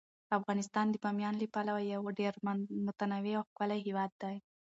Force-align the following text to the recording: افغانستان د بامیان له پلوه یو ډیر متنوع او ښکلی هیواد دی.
افغانستان 0.37 0.85
د 0.89 0.95
بامیان 1.03 1.35
له 1.41 1.47
پلوه 1.55 1.81
یو 1.93 2.03
ډیر 2.19 2.33
متنوع 2.85 3.33
او 3.39 3.43
ښکلی 3.49 3.79
هیواد 3.87 4.11
دی. 4.21 4.35